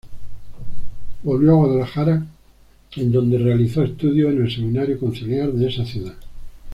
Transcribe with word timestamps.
Volvió 1.21 1.51
a 1.51 1.55
Guadalajara 1.57 2.25
en 2.95 3.11
donde 3.11 3.37
realizó 3.37 3.83
estudios 3.83 4.33
en 4.33 4.41
el 4.43 4.51
Seminario 4.51 4.99
Conciliar 4.99 5.51
de 5.51 5.67
esa 5.67 5.85
ciudad. 5.85 6.15